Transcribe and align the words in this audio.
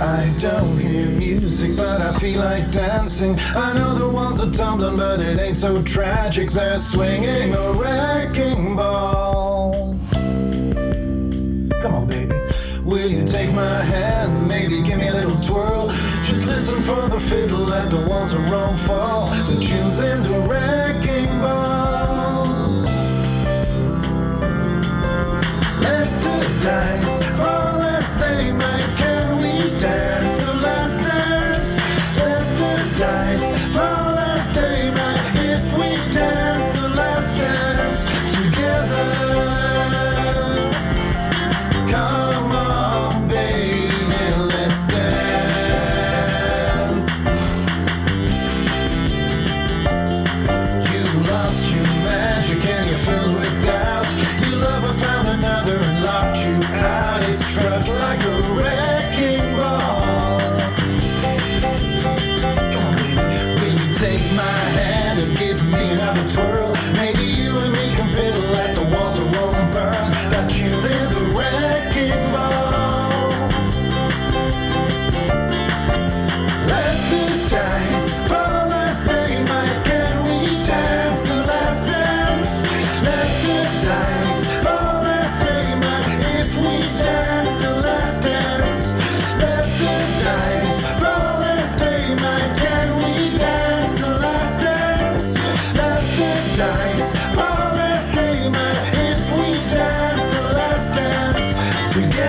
I 0.00 0.34
don't 0.38 0.78
hear 0.78 1.10
music, 1.10 1.76
but 1.76 2.00
I 2.00 2.18
feel 2.18 2.40
like 2.40 2.70
dancing. 2.72 3.36
I 3.54 3.74
know 3.74 3.94
the 3.94 4.08
walls 4.08 4.40
are 4.40 4.50
tumbling, 4.50 4.96
but 4.96 5.20
it 5.20 5.38
ain't 5.38 5.56
so 5.56 5.82
tragic. 5.82 6.50
They're 6.50 6.78
swinging 6.78 7.54
a 7.54 7.72
wrecking 7.72 8.76
ball. 8.76 9.98
Come 11.82 11.94
on, 11.94 12.06
baby. 12.08 12.34
Will 12.82 13.10
you 13.10 13.26
take 13.26 13.52
my 13.52 13.82
hand? 13.82 14.48
Maybe 14.48 14.82
give 14.82 14.98
me 14.98 15.08
a 15.08 15.12
little 15.12 15.40
twirl. 15.42 15.88
Just 16.24 16.46
listen 16.46 16.82
for 16.82 17.08
the 17.10 17.20
fiddle 17.20 17.70
as 17.74 17.90
the 17.90 18.00
walls 18.08 18.32
around 18.32 18.78
fall. 18.78 19.28
The 19.28 19.62
tunes 19.62 19.98
in 19.98 20.22
the 20.22 20.40
red. 20.48 20.79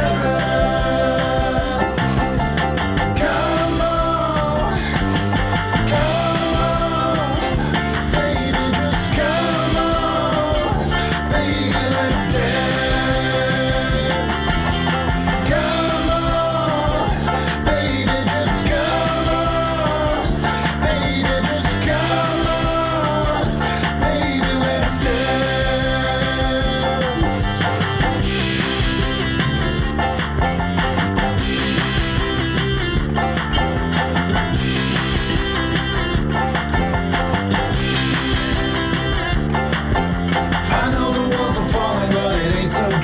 forever. 0.00 0.57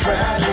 tragic. 0.00 0.49